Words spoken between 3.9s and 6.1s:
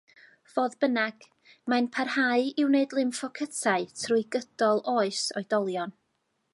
trwy gydol oes oedolion.